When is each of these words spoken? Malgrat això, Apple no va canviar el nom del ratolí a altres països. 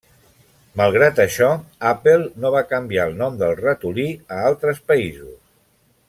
Malgrat 0.79 1.19
això, 1.25 1.49
Apple 1.91 2.23
no 2.45 2.51
va 2.57 2.63
canviar 2.71 3.05
el 3.09 3.13
nom 3.23 3.37
del 3.45 3.53
ratolí 3.63 4.07
a 4.39 4.43
altres 4.53 4.81
països. 4.93 5.35